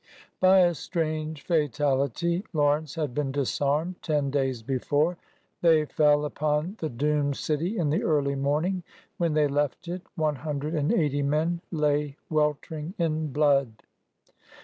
By 0.39 0.61
a 0.61 0.73
strange 0.73 1.43
fatality 1.43 2.43
Lawrence 2.53 2.95
had 2.95 3.13
been 3.13 3.31
disarmed 3.31 4.01
ten 4.01 4.31
days 4.31 4.63
before. 4.63 5.15
They 5.61 5.85
fell 5.85 6.25
upon 6.25 6.77
the 6.79 6.89
doomed 6.89 7.37
city 7.37 7.77
in 7.77 7.91
the 7.91 8.01
early 8.01 8.33
morning. 8.33 8.81
When 9.17 9.35
they 9.35 9.47
left 9.47 9.87
it 9.87 10.01
one 10.15 10.37
hundred 10.37 10.73
and 10.73 10.91
eighty 10.91 11.21
men 11.21 11.61
lay 11.69 12.17
wel 12.31 12.57
tering 12.63 12.93
in 12.97 13.31
blood. 13.31 13.83